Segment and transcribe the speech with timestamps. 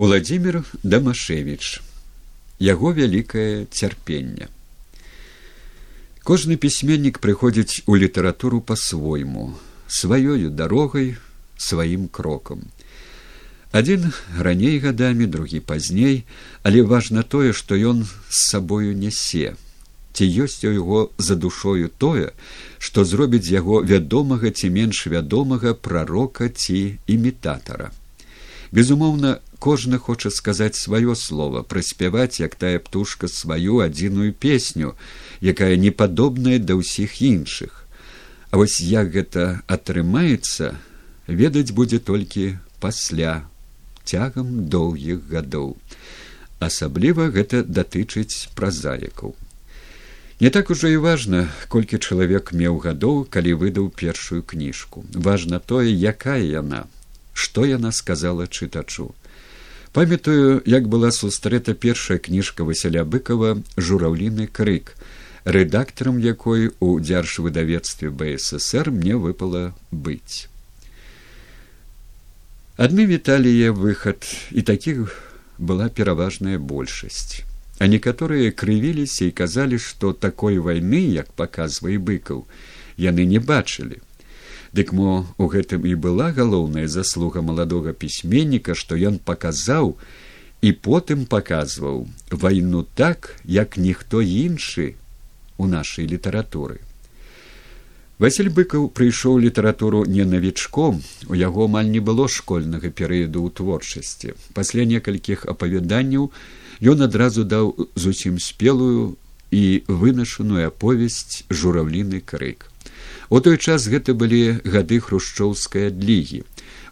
[0.00, 1.82] Владимир Дамашевич.
[2.58, 4.46] Яго вялікае цярпенне.
[6.24, 9.60] Кожны пісьменнік прыходзіць у літаратуру па-свойму,
[9.92, 11.20] сваёю дарогай,
[11.60, 12.64] сваім крокам.
[13.76, 14.08] Адзін
[14.40, 16.24] раней гадамі, другі пазней,
[16.64, 19.52] але важна тое, што ён з сабою нясе.
[20.16, 22.32] Ці ёсць у яго за душою тое,
[22.80, 27.92] што зробіць яго вядомага ці менш вядомага прарока ці імітатара.
[28.72, 34.94] Безумоўна, кожны хоча сказаць сваё слово праспяваць як тая птушка сваю адзіную песню
[35.52, 37.84] якая не падобная да ўсіх іншых.
[38.50, 40.72] А вось як гэта атрымаецца
[41.28, 43.44] ведаць будзе толькі пасля
[44.04, 45.76] цягам доўгіх гадоў.
[46.58, 49.36] Асабліва гэта датычыць празаікаў
[50.40, 55.04] не так ужо і важна колькі чалавек меў гадоў калі выдаў першую кніжку.
[55.12, 56.88] Важна тое якая яна
[57.40, 59.12] што яна сказала чытачу
[59.92, 64.94] памятаю як была сустрэта першая кніжка васяля быкова жураўліны крык
[65.44, 70.46] рэдактарам якой у дзяржвыдавецтве бсср мне выпала быць.
[72.76, 75.16] Адны віталія выхад і такіх
[75.58, 77.44] была пераважная большасць.
[77.80, 82.46] А некаторыя крывіліся і казалі што такой вайны як паказвае быкаў
[82.96, 84.00] яны не бачылі
[84.72, 89.96] Дык мо у гэтым і была галоўная заслуга маладога пісьменніка, што ён паказаў
[90.62, 94.94] і потым паказваў вайну так, як ніхто іншы
[95.58, 96.78] у нашай літаратуры.
[98.20, 104.36] Васіль быкаў прыйшоў літаратуру не навічком, у яго амаль не было школьнага перыяду ў творчасці.
[104.54, 106.30] Пасля некалькіх апавяданняў
[106.84, 109.16] ён адразу даў зусім спелую
[109.50, 112.69] і вынашаную аповесць жураўліны крык.
[113.30, 116.42] У той час гэта былі гады хрушчоўскай адлігі.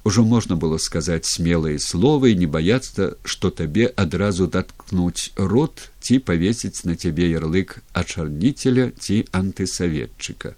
[0.06, 6.22] Ужо можна было сказаць смелыя словы і не баяцца, што табе адразу даткнуць рот ці
[6.22, 10.54] павесіць на цябе ярлык ачарніцеля ці антысаветчыка.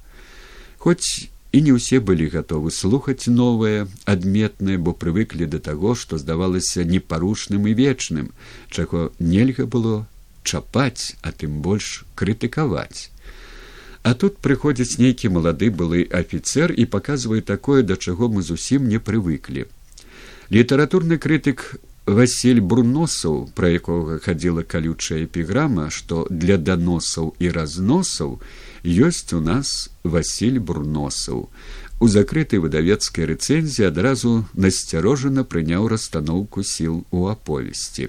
[0.84, 6.84] Хоць і не ўсе былі гатовы слухаць новае, адметнае, бо прывыклі да таго, што здавалася
[6.84, 8.31] непарушным і вечным,
[8.69, 10.05] чаго нельга было
[10.44, 13.09] чапаць, а тым больш крытыкаваць.
[14.03, 18.99] А тут прыходзіць нейкі малады былы афіцэр і паказвае такое, да чаго мы зусім не
[18.99, 19.69] прывыклі.
[20.50, 28.41] Літаратурны крытык Васіль Бруносаў, пра якога хадзіла калючая эпіграма, што для даносаў і разносаў
[28.83, 31.50] ёсць у нас Васіль Бруносаў
[32.00, 38.09] у закрытай выдавецкай рэцэнзіі адразу насцярожана прыняў расстаноўку сіл у аповесці.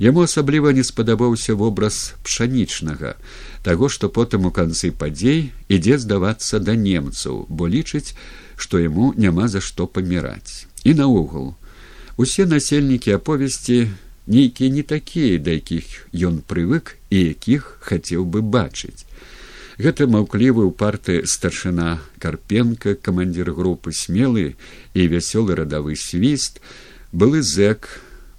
[0.00, 3.14] Яму асабліва не спадабаўся вобраз пшанічнага,
[3.62, 8.16] таго, што потым у канцы падзей ідзе здавацца да немцаў, бо лічыць,
[8.56, 10.64] што яму няма за што паміраць.
[10.88, 11.52] І наогул
[12.16, 13.92] усе насельнікі аповесці
[14.26, 19.04] нейкія не такія, да якіх ён прывык і якіх хацеў бы бачыць.
[19.78, 24.58] Гэта маўклівы ў парты старшына карпенка камандзір групы смелы
[24.98, 26.58] і вясёлы радавы свіст
[27.14, 27.86] былы зэк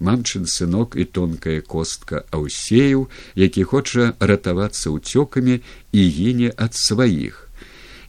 [0.03, 3.07] мамчын сынок і тонкая костка аўсеяў
[3.39, 5.63] які хоча ратавацца ўцёкамі
[5.95, 7.47] і гіне ад сваіх.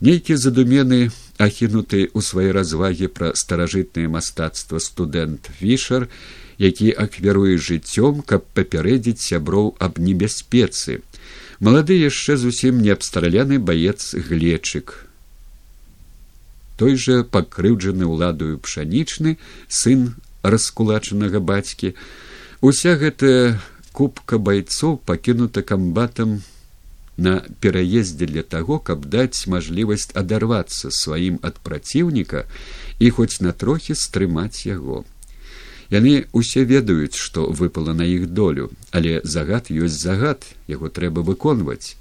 [0.02, 6.10] Нейкі задумены ахінуты ў свае развагі пра старажытнае мастацтва студэнт фішер
[6.58, 10.98] які ахвяруе жыццём каб папярэдзіць сяброў аб небяспецы
[11.60, 15.06] малады яшчэ зусім не абстраляны баец глечык.
[16.80, 19.36] Той жа пакрыўджаны ўладаю пшанічны
[19.68, 21.92] сын раскулачанага бацькі.
[22.64, 23.60] Уся гэтая
[23.92, 26.40] кубка байцоў пакінута камбатам
[27.20, 32.46] на пераездзе для таго каб даць мажлівасць адарвацца сваім ад праціўніка
[32.98, 35.04] і хоць на трохі стрымаць яго
[35.90, 41.96] яны усе ведаюць што выпала на іх долю але загад ёсць загад яго трэба выконваць.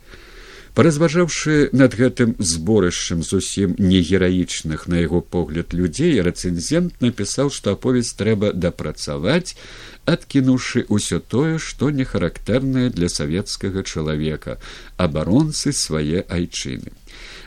[0.79, 8.53] Паразважаўшы над гэтым зборышчам зусім негераічных на яго погляд людзей рэцэнзент напісаў што аповесць трэба
[8.53, 9.57] дапрацаваць
[10.05, 14.55] адкінуўшы ўсё тое што не характэрнае для савецкага чалавека
[14.95, 16.93] абаронцы свае айчыны.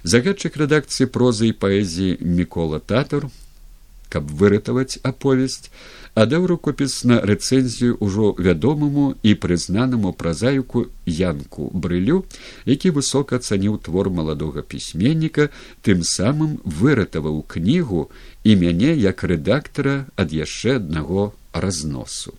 [0.02, 3.30] Загадчык рэдакцыі прозы і паэзіі мікола татар
[4.12, 5.72] каб выратаваць аповесць
[6.14, 12.24] аддаў рукопіс на рэцэнзію ўжо вядомаму і прызнанаму празаюку янку брылю
[12.68, 15.48] які высока ацаніў твор маладога пісьменніка
[15.80, 18.10] тым самым выратаваў кнігу
[18.44, 22.36] і мяне як рэдактара ад яшчэ аднаго разносу.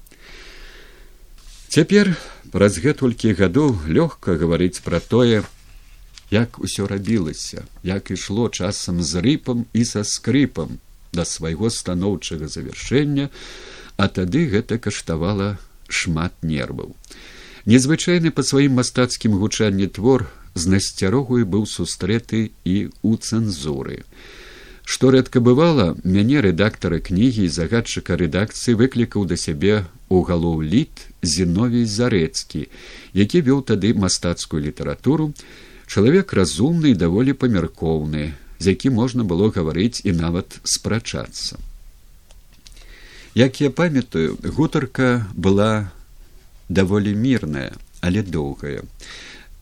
[1.74, 2.14] Цяпер
[2.54, 5.42] праз гэтулькі гадоў лёгка гаварыць пра тое
[6.30, 10.78] як усё рабілася як ішло часам з рыпам і са скрыпам
[11.13, 13.30] да свайго станоўчага завяршэння
[13.98, 15.57] а тады гэта каштавала
[15.88, 16.95] шмат нерваў.
[17.65, 20.25] Незвычайны па сваім мастацкім гучанні твор
[20.56, 22.75] з насцярогую быў сустрэты і
[23.06, 24.04] ў цэнзуры.
[24.83, 31.07] Што рэдка бывала, мяне рэдактара кнігі і загадчыка рэдакцыі выклікаў да сябе у галоў літ
[31.24, 32.68] зіновій зарэцкі,
[33.16, 35.31] які вёў тады мастацкую літаратуру,
[35.88, 41.60] чалавек разумны і даволі памяркоўны, з якім можна было гаварыць і нават спрачацца.
[43.36, 45.92] Як я памятаю, гутарка была
[46.69, 48.88] даволі мірная, але доўгая.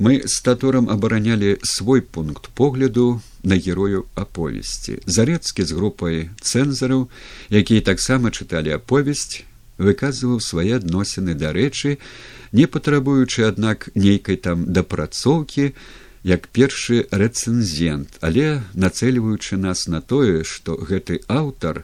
[0.01, 4.97] Мы з татурам абаранялі свой пункт погляду на герою аповесці.
[5.05, 7.09] Зарэцкі з групай цэнзараў,
[7.49, 9.45] якія таксама чыталі аповесць,
[9.77, 11.97] выказваў свае адносіны да рэчы,
[12.51, 15.73] не патрабуючы, аднак нейкай там дапрацоўкі,
[16.23, 21.83] як першы рэцэнзент, але нацэльваючы нас на тое, што гэты аўтар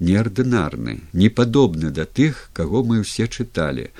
[0.00, 3.90] неардынарны, не падобны да тых, каго мы ўсе чыталі,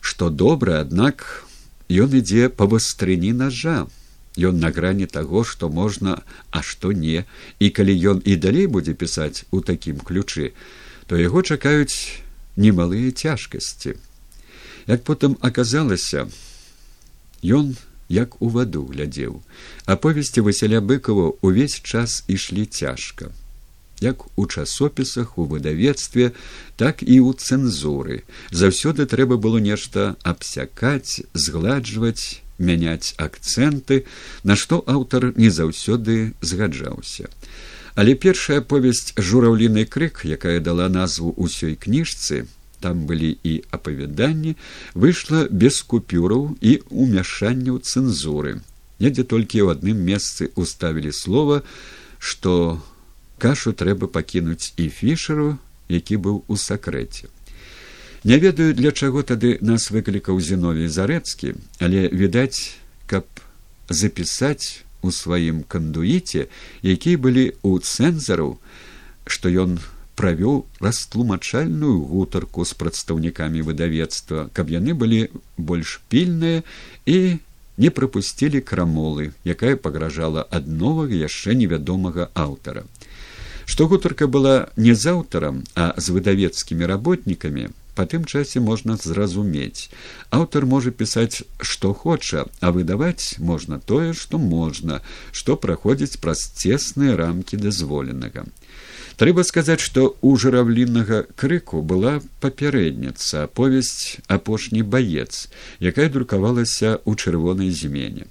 [0.00, 1.44] што добра, аднак
[1.90, 3.90] ён ідзе па вастрыні ножа.
[4.38, 6.22] Ён на грані таго, што можна,
[6.54, 7.26] а што не,
[7.58, 10.54] і калі ён і далей будзе пісаць у такім ключы,
[11.10, 12.22] то яго чакаюць
[12.54, 13.98] немалыя цяжкасці.
[14.86, 16.30] Як потым аказалася,
[17.42, 17.74] ён
[18.10, 19.38] як у ваду глядзеў,
[19.86, 23.30] аповесці васяля быкова ўвесь час ішлі цяжка.
[24.00, 26.32] Як у часопісах, у выдавецтве,
[26.76, 28.24] так і ў цэнзуры.
[28.50, 34.04] Заўсёды трэба было нешта абсякаць, згладжваць, мяняць акцэнты,
[34.42, 37.28] на што аўтар не заўсёды згаджаўся.
[37.94, 42.48] Але першая повесць жураўліны крык, якая дала назву ўсёй кніжцы,
[42.80, 44.56] там былі і апавяданні
[44.94, 48.60] выйшла без купюраў і умяшанняў цэнзуры
[49.00, 51.62] недзе толькі ў адным месцы уставілі слова
[52.18, 52.80] што
[53.40, 55.56] кашу трэба пакінуць і фішеру
[55.88, 57.30] які быў у сакрэце
[58.24, 63.24] не ведаю для чаго тады нас выклікаў зіновій зарэцкі але відаць каб
[63.88, 66.46] запісаць у сваім кандуіце
[66.84, 68.58] якія былі ў цэнзараў
[69.24, 69.80] што ён
[70.20, 75.20] правёў растлумачальную гутарку з прадстаўнікамі выдавецтва, каб яны былі
[75.56, 76.60] больш пільныя
[77.08, 77.40] і
[77.80, 82.84] не прапусцілі крамолы, якая пагражала ад новага яшчэ невядомага аўтара.
[83.64, 89.88] Што гутарка была не з аўтарам, а з выдавецкімі работнікамі, па тым часе можна зразумець.
[90.28, 95.00] Аўтар можа пісаць, што хоча, а выдаваць можна тое, што можна,
[95.32, 98.44] што праходзіць праз цесныя рамкі дазволенага.
[99.16, 105.48] Трэба сказаць, што ў жыравліннага крыку была папярэдніца аповесць апошні баец,
[105.80, 108.30] якая друкавалася ў чырвонай змене.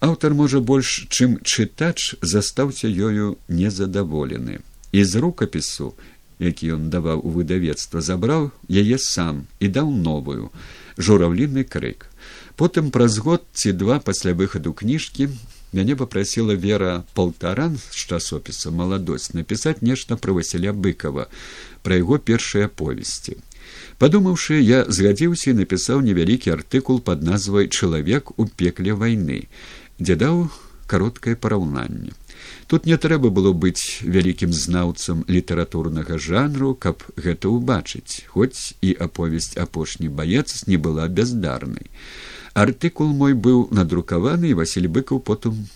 [0.00, 4.60] Аўтар можа больш, чым чытач застаўся ёю незадаволены.
[4.92, 5.92] І з рукапісу,
[6.40, 10.50] які ён даваў у выдавецтва, забраў яе сам і даў новую
[10.96, 12.08] жураўліны крык.
[12.56, 15.28] Потым праз год ці два пасля выхаду кніжкі
[15.72, 21.28] мяне попрасила вера полтаран з часопіса маладосць напісаць нешта пра васяля быкова
[21.82, 23.36] пра яго першыя повесці
[24.02, 29.44] падумаўшы я згадзіўся і напісаў невялікі артыкул под назвай чалавек у пекле вайны
[30.00, 30.48] дзе даў
[30.90, 32.16] кароткае параўнанне
[32.66, 39.54] тут не трэба было быць вялікім знаўцам літаратурнага жанру каб гэта ўбачыць хоць і аповесць
[39.66, 41.90] апошні баец не была бяздарнай
[42.54, 45.66] артыкул мой быў надрукаваны і василь быкаў потым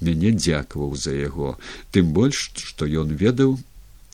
[0.00, 1.56] мяне дзякаваў за яго.
[1.92, 3.58] Тым больш што ён ведаў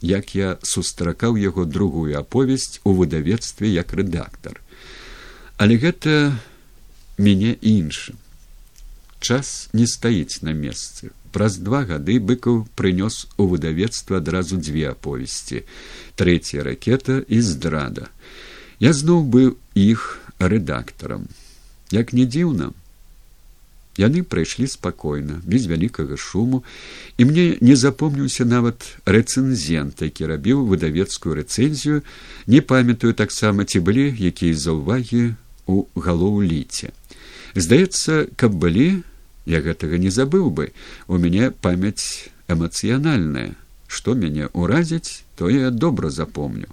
[0.02, 4.60] як я сустракаў яго другую аповесць у выдавецтве як рэдактар.
[5.58, 6.38] Але гэта
[7.18, 8.16] мяне іншым.
[9.18, 11.10] Час не стаіць на месцы.
[11.34, 15.66] Праз два гады быкаў прынёс у выдавецтва адразу дзве аповесці.
[16.14, 18.06] Трэцяя ракета і здрада.
[18.78, 21.26] Я зноў быў іх рэдактарам
[21.90, 22.72] як не дзіўна.
[23.98, 26.62] Яны прайшлі спакойна без вялікага шуму
[27.18, 32.02] і мне не запомніўся нават рэцэнзент які рабіў выдавецкую рэцэнзію
[32.46, 35.34] не памятаю таксама ці былі якія заўвагі
[35.66, 36.94] у галоўліце.
[37.58, 39.02] Здаецца каб былі
[39.50, 40.70] я гэтага не забыў бы
[41.10, 43.58] у мяне памяць эмацыянальная.
[43.90, 46.70] Што мяне ўразіць то я добра запомню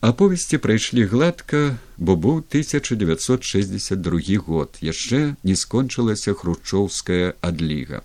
[0.00, 4.78] аповесці прайшлі гладка бо быў 1962 год.
[4.80, 8.00] Яшчэ не скончылася хрушчоўская адліга.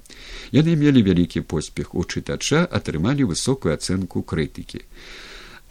[0.51, 4.83] Яны мелі вялікі поспех у чытача атрымалі высокую ацэнку крытыкі.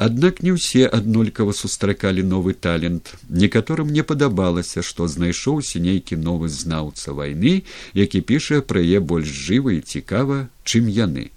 [0.00, 3.14] Аднак не ўсе аднолькава сустракалі новы талент.
[3.28, 9.76] Некаторым не падабалася што знайшоўся нейкі новы знаўца вайны які піша пра яе больш жыва
[9.76, 11.30] і цікава чым яны.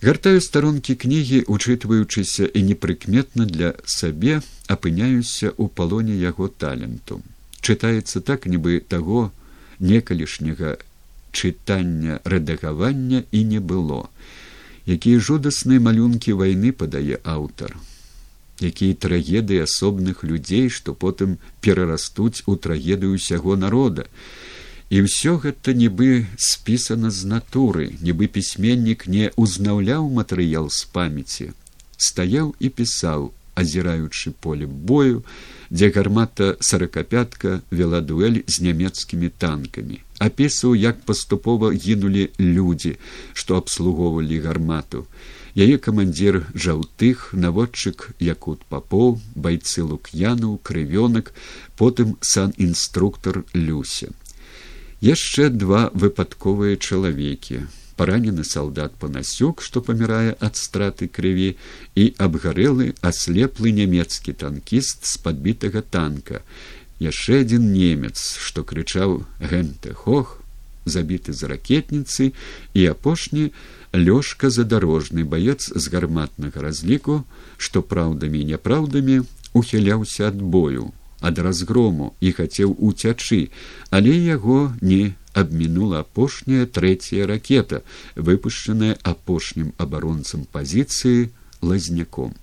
[0.00, 4.38] Гартаю старонкі кнігі, учытваючыся і непрыкметна для сабе,
[4.70, 7.18] апыняюся ў палоне яго таленту.
[7.58, 9.32] Чытаецца так, нібы таго
[9.82, 10.78] некалішняга
[11.34, 14.06] чытання рэдагавання і не было.
[14.86, 17.74] Якія жудасныя малюнкі вайны падае аўтар,
[18.60, 24.06] якія трагедыі асобных людзей, што потым перарастуць у трагедыю ўсяго народа.
[24.90, 31.52] І ўсё гэта нібы спісана з натуры нібы пісьменнік не ўзнаўляў матэрыял з памяці.
[31.98, 35.22] Стаяў і пісаў азіраючы поле бою
[35.68, 40.00] дзе гармата сорокапятка вела дуэль з нямецкімі танкамі.
[40.18, 42.96] Апісваў як паступова гінулі людзі
[43.34, 45.04] што абслугоўвалі гармату
[45.56, 51.32] яе камандзір жаўтых наводчык якут папоў байцы лук'янаў крывёнак
[51.76, 54.10] потым сан інструктор люся.
[55.00, 57.66] Яшчэ два выпадковыя чалавекі.
[57.98, 61.54] Паранены салдат панасюк што памірае ад страты крыві
[61.94, 66.42] і абгарэлы аслеплы нямецкі танкіст з падбітага танка.
[67.02, 70.38] Яшчэ адзін немец што крычаў гэнте хох
[70.88, 72.32] забіты з ракетніцы
[72.74, 73.50] і апошні
[73.92, 77.24] лёшка задарожны баец з гарматнага разліку
[77.56, 79.20] што праўдамі і няпраўдамі
[79.52, 83.50] ухіляўся ад бою ад разгрому і хацеў уцячы,
[83.90, 87.82] але яго не абмінула апошняя трэцяя ракета,
[88.14, 91.30] выпушчаная апошнім абаронцам пазіцыі
[91.62, 92.34] лазняком.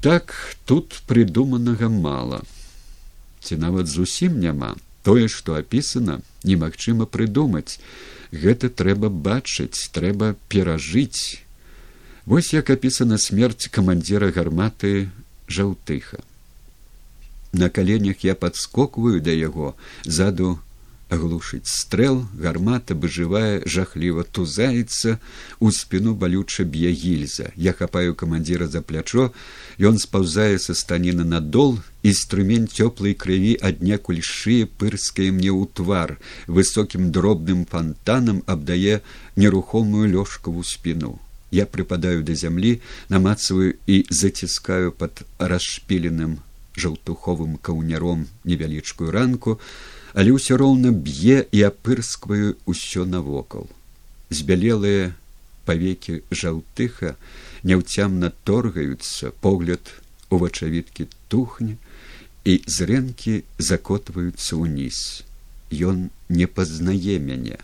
[0.00, 2.40] Так тут прыдуманага мала.
[3.40, 7.78] Ці нават зусім няма тое, што апісана, немагчыма прыдумаць.
[8.32, 11.42] Гэта трэба бачыць, трэба перажыць.
[12.26, 15.10] Вось як апісана смерць камандзіра гарматы
[15.46, 16.24] жаўтыха
[17.56, 20.58] на каленях я подскокваю да яго заду
[21.10, 25.18] глушыць стрэл гармата быжывая жахліва тузаецца
[25.60, 29.30] у спіну балюча б'е гільза я хапаю камандзіра за плячо
[29.78, 35.66] ён спаўзае са станіны на дол і струмень цёплай крыві аднекуль шые пырскае мне ў
[35.74, 39.02] твар высокім дробным фонтанам абдае
[39.34, 41.16] нерухомую лёжкаву спіну
[41.50, 46.38] я прыпадаю да зямлі намацваю і заціскаю под расшпіленым
[46.76, 49.58] жаўтуховым каўняром невялічкую ранку,
[50.12, 53.68] але ўсё роўна б'е і апырскваю ўсё навокал.
[54.30, 55.14] Збялелыя
[55.64, 57.16] павекі жаўтыха
[57.64, 59.80] няўцямна торгаюцца, погляд
[60.30, 61.80] у вачавіткі тухне
[62.46, 65.26] і зрэнкі закотваюцца ўніз.
[65.74, 67.58] Ён не пазнае мяне.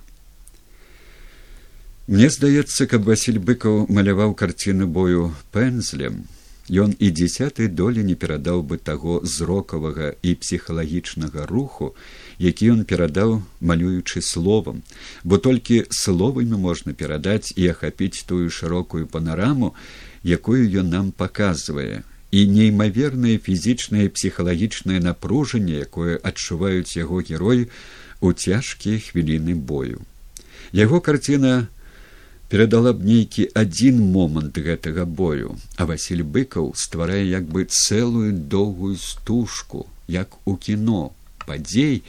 [2.10, 6.24] Мне здаецца, каб Васіль быкаў маляваў карціны бою пэнзлем,
[6.70, 11.90] Ён і дзясятай долі не перадаў бы таго зрокавага і псіхалагічнага руху,
[12.38, 14.82] які ён перадаў малюючы словам,
[15.24, 19.74] бо толькі словамі можна перадаць і ахапіць тую шырокую панараму,
[20.22, 27.68] якую ён нам паказвае і неймавернае фізічнае псіхалагічнае напружанне, якое адчуваюць яго героі
[28.20, 30.00] у цяжкія хвіліны бою.
[30.72, 31.68] Яго карціна
[32.48, 38.96] перадала б нейкі адзін момант гэтага бою, а Васіль быкаў стварае як бы цэлую доўгую
[38.96, 41.12] стужку, як у кіно,
[41.44, 42.00] падзей,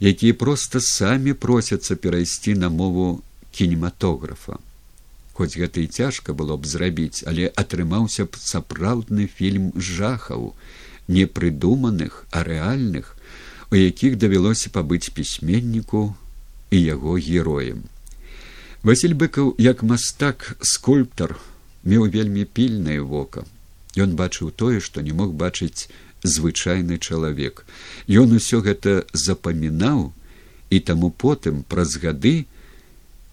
[0.00, 4.60] якія проста самі просяцца перайсці на мову кінематографа.
[5.32, 10.52] Хоць гэта і цяжка было б зрабіць, але атрымаўся б сапраўдны фільм жахаў,
[11.08, 13.16] непрыдуманых, а рэальных,
[13.72, 16.14] у якіх давялося пабыць пісьменніку
[16.70, 17.88] і яго героем.
[18.82, 21.38] Васіль быкаў як мастак скульптар
[21.82, 23.44] меў вельмі пільнае вока.
[23.96, 25.88] Ён бачыў тое, што не мог бачыць
[26.22, 27.64] звычайны чалавек.
[28.06, 30.12] Ён усё гэта запамінаў
[30.70, 32.46] і таму потым праз гады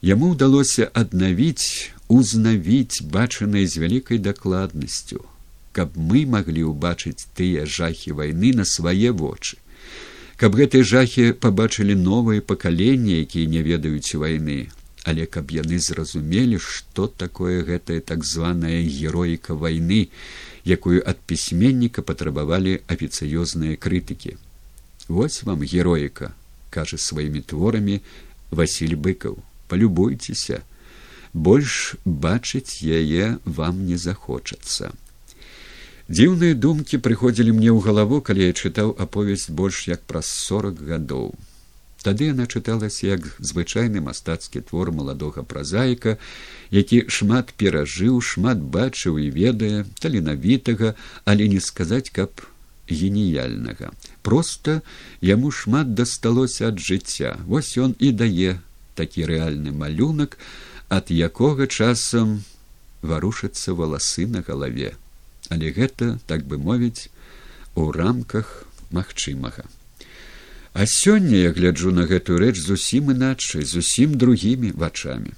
[0.01, 5.25] яму ўдалося аднавіць, узнавіць бачанай з вялікай дакладнасцю,
[5.75, 9.59] каб мы маглі ўбачыць тыя жахі вайны на свае вочы.
[10.39, 14.71] Каб гэтыя жахі пабачылі новыя пакаленні, якія не ведаюць вайны,
[15.03, 20.07] але каб яны зразумелі, што такое гэтая так званая героіка вайны,
[20.63, 24.39] якую ад пісьменніка патрабавалі афіцыёзныя крытыкі.
[25.11, 26.31] Вось вам героіка,
[26.69, 27.99] кажа сваімі творамі
[28.49, 29.37] Васіль быкаў,
[29.69, 30.63] полюбуйцеся,
[31.33, 34.91] больш бачыць яе вам не захочацца.
[36.09, 41.35] Дзіўныя думкі прыходзілі мне ў галаву, калі я чытаў аповесць больш як праз сорок гадоў.
[42.01, 46.15] Тады яна чыталася як звычайны мастацкі твор маладога празаіка,
[46.71, 50.95] які шмат перажыў, шмат бачыў і ведае таленавітага,
[51.25, 52.41] але не сказаць, каб
[52.89, 53.91] геніяльнага.
[54.23, 54.81] Проста
[55.21, 57.35] яму шмат дасталося ад жыцця.
[57.45, 58.57] Вось ён і дае
[58.99, 60.37] такі рэальны малюнак,
[60.89, 62.39] ад якога часам
[63.01, 64.93] варушацца валасы на галаве.
[65.49, 67.09] Але гэта, так бы мовіць,
[67.75, 69.65] у рамках магчымага.
[70.73, 75.33] А сёння я гляджу на гэтую рэч зусім іначай зусім другімі вачамі.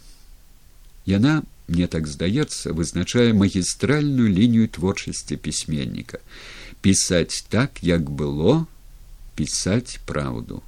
[1.06, 1.42] Яна
[1.72, 6.20] мне так здаецца вызначае магістральную лінію творчасці пісьменніка
[6.82, 8.66] пісаць так як было
[9.40, 10.62] пісаць праўду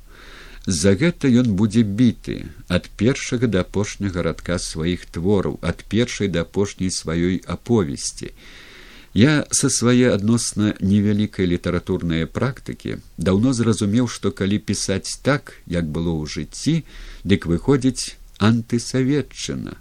[0.66, 2.36] за гэта ён будзе біты
[2.68, 8.32] ад першага да апошняга радка сваіх твораў ад першай да апошняй сваёй аповесці
[9.14, 16.10] Я са свае адносна невялікай літаратурнай практыкі даўно зразумеў, што калі пісаць так, як было
[16.18, 16.82] ў жыцці,
[17.22, 19.78] дык выходзіць антысаветчына.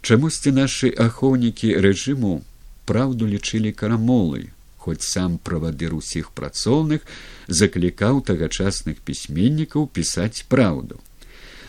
[0.00, 2.40] Чамусьці нашы ахоўнікі рэжыму
[2.88, 4.48] праўду лічылі карамолай,
[4.82, 7.06] хоць сам правадыр усіх працоўных
[7.60, 11.00] заклікаў тагачасных пісьменнікаў пісаць праўду.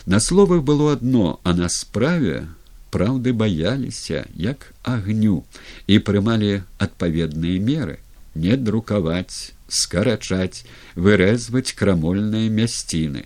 [0.06, 2.46] На словах было адно, а на справе
[2.94, 5.42] праўды баяліся як агню
[5.90, 6.50] і прымалі
[6.86, 7.96] адпаведныя меры
[8.34, 10.62] не друкаваць скарачаць
[11.06, 13.24] вырэзваць крамольныя мясціны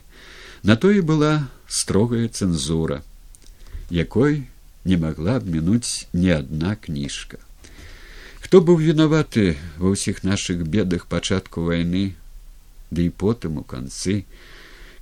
[0.70, 1.32] на то і была
[1.80, 3.02] строгая цэнзура
[3.98, 4.40] якой
[4.88, 7.44] не магла абмінуць ні адна кніжка
[8.48, 9.42] хто быў вінаваты
[9.76, 12.16] ва ўсіх нашых бедах пачатку вайны
[12.88, 14.24] ды і потым у канцы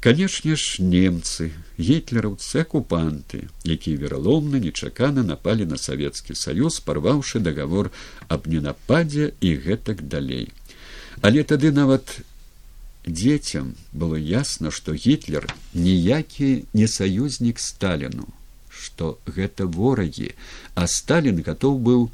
[0.06, 1.46] канешне ж немцы
[1.78, 3.44] гітлераўцы акупанты
[3.76, 7.92] якія вераломна нечакана напалі на савецкі саюз парваўшы дагавор
[8.26, 10.50] аб ненападзе і гэтак далей.
[11.22, 12.18] Але тады нават
[13.06, 18.26] дзецям было ясна што гітлер ніякі не саюзнік сталіну
[18.74, 20.34] што гэта ворагі
[20.74, 22.08] а сталін гатоў быў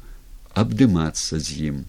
[0.53, 1.83] абдымацца з ім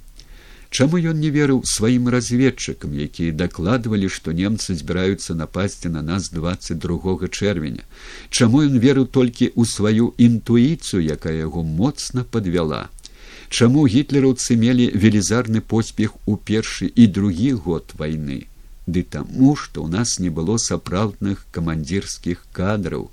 [0.74, 7.28] Чаму ён не верыў сваім разведчыкам, якія дакладвалі, што немцы збіраюцца напасці на нас 22
[7.30, 7.86] чэрвеня.
[8.28, 12.90] Чаму ён верыў толькі ў сваю інтуіцыю, якая яго моцна падвяла.
[13.54, 18.42] Чаму гітлераўцы мелі велізарны поспех у першы і другі год вайны.
[18.90, 23.12] Ды таму, што ў нас не было сапраўдных камандзірскіх кадраў.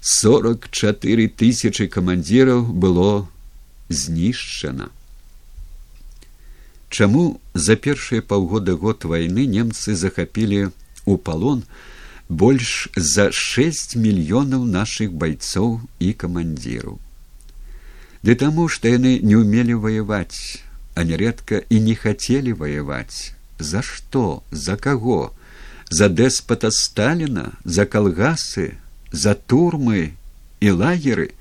[0.00, 3.28] 44 тысячи камандзіраў было
[3.88, 4.90] знішчана.
[6.88, 10.72] Чаму за першыя паўгода год вайны немцы захапілі
[11.04, 11.64] ў палон
[12.28, 16.98] больш за шесть мільёнаў нашых байцоў і камандзіраў.
[18.22, 20.60] Ды таму, што яны не ўмелі ваяваць,
[20.94, 23.32] а нярэдка і не хацелі ваяваць.
[23.58, 25.32] За што, за каго,
[25.90, 28.76] за дэспата Сталіна, за калгасы,
[29.12, 30.12] за турмы
[30.60, 31.32] і лагеры,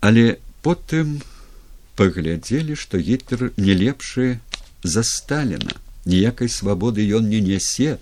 [0.00, 1.20] але потым
[1.96, 4.40] паглядзелі, што гітлер не лепшы
[4.82, 5.76] за сталіна.
[6.08, 7.98] Ніякай свабоды ён не нясе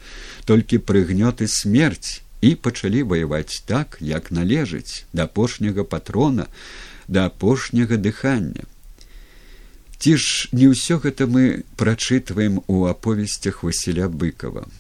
[0.47, 6.47] толькі прыгнёты смерць і пачалі ваяваць так як належыць да апошняга патрона
[7.09, 8.63] да апошняга дыхання.
[9.99, 14.71] Ці ж не ўсё гэта мы прачытваем у аповесцях васіля быкова?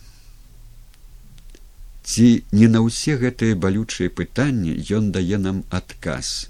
[2.06, 6.46] Ці не на ўсе гэтыя балючыя пытанні ён дае нам адказ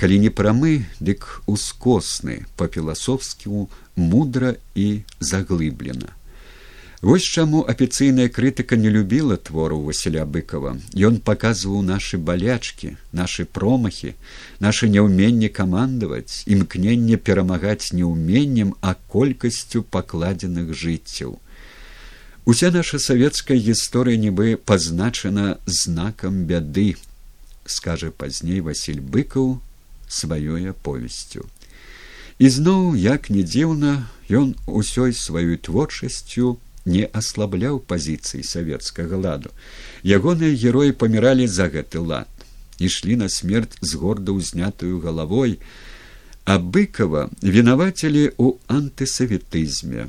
[0.00, 6.16] калі не прамы дык ускосны по філасофскіму мудра і заглыблена
[7.00, 10.72] Вось чаму афіцыйная крытыка не любіла твору Васіля быкова.
[10.92, 14.12] Ён паказваў нашы балячкі, нашы промахі,
[14.60, 21.40] наше няўменне камандаваць, імкненне перамагаць неўменнем, а колькасцю пакладзеных жыццяў.
[22.44, 27.00] Уся наша савецкая гісторыя нібы пазначана знакам бяды,
[27.64, 29.56] скажа пазней Васіль быкаў
[30.10, 31.46] сваёй аповесцю.
[32.38, 39.50] І зноў, як не дзіўна, ён усёй сваёй творчасцю, не аслабляў пазіцыі савецкага ладу.
[40.02, 42.28] Ягоныя героі паміралі за гэты лад,
[42.80, 45.60] ішлі на смерць з горда ўзнятую галавой,
[46.48, 50.08] а быкова вінавацілі ў антысаветызме,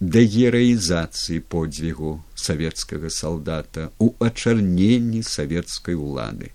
[0.00, 6.52] дэгераізацыі подзвігу савецкага салдата, у ачарненні савецкай улады.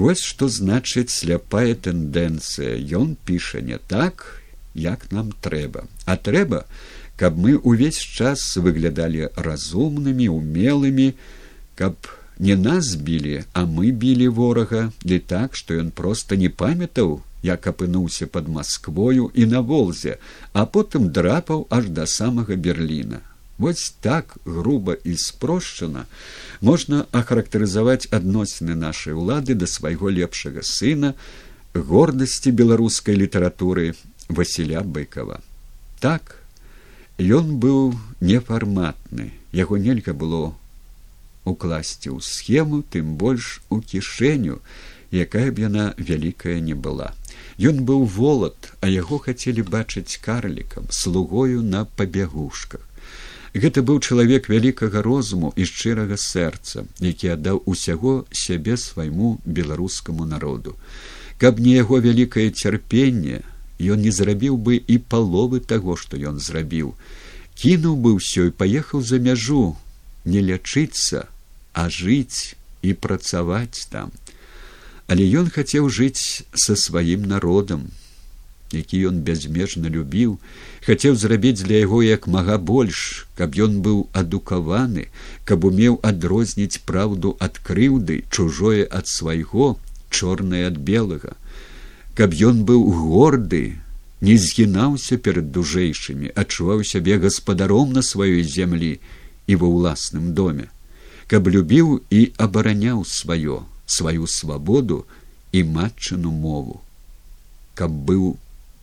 [0.00, 4.40] Вось што значыць сляпая тэндэнцыя, Ён піша не так,
[4.74, 6.64] як нам трэба, а трэба,
[7.20, 11.08] каб мы ўвесь час выглядалі разумнымі умелымі
[11.80, 12.08] каб
[12.46, 17.12] не нас білі а мы білі ворага ды так што ён проста не памятаў
[17.48, 20.16] як апынуўся под москвою і на волзе
[20.52, 23.20] а потым драпаў аж да самага берліна
[23.60, 26.04] вось так груба і спрошчана
[26.60, 31.14] можна ахарактарызаваць адносіны нашай улады да свайго лепшага сына
[31.94, 33.94] гордасці беларускай літаратуры
[34.28, 35.42] васіля быкова
[36.00, 36.40] так
[37.20, 40.56] Ён быў нефарматны, яго нельга было
[41.44, 44.56] укласці ў схему, тым больш у кішэню,
[45.12, 47.12] якая б яна вялікая не была.
[47.60, 52.80] Ён быў волат, а яго хацелі бачыць карлікам, слугою на пабягушках.
[53.54, 60.76] Гэта быў чалавек вялікага розуму і шчырага сэрца, які аддаў усяго сябе свайму беларускаму народу.
[61.38, 63.42] Каб не яго вялікае цярпенне,
[63.80, 66.92] ён не зрабіў бы і паловы таго што ён зрабіў
[67.60, 69.76] кінуў бы ўсё і паехаў за мяжу
[70.24, 71.24] не лячыцца
[71.72, 74.12] а жыць і працаваць там
[75.08, 77.88] але ён хацеў жыць са сваім народам
[78.76, 80.36] які ён бязмежна любіў
[80.86, 85.06] хацеў зрабіць для яго як мага больш каб ён быў адукаваны
[85.44, 89.76] каб умеў адрозніць праўду ад крыўды чужое ад свайго
[90.10, 91.36] чорнае ад белага.
[92.18, 93.78] Каб ён быў горды,
[94.20, 98.98] не згінаўся перад дужэйшымі, адчуваў сябе гаспадаром на сваёй зямлі
[99.46, 100.68] і ва ўласным доме,
[101.30, 105.06] каб любіў і абараняў сваё, сваю свабоду
[105.52, 106.82] і матчыну мову,
[107.74, 108.36] каб быў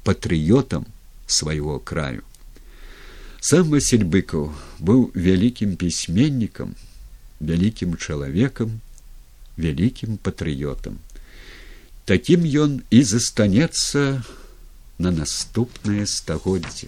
[0.07, 0.87] патрыётам
[1.27, 2.23] свайго краю.
[3.39, 6.73] Сам Васіль быкаў быў вялікім пісьменнікам,
[7.39, 8.81] вялікім чалавекам,
[9.57, 10.97] вялікім патрыётам
[12.07, 14.23] такім ён і застанецца
[14.97, 16.87] на наступнае стагоддзе